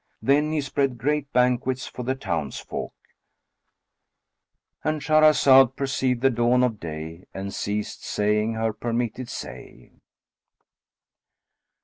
[0.19, 7.27] Then he spread great banquets for the towns folk,—And Shahrazad perceived the dawn of day
[7.35, 9.91] and ceased saying her permitted say.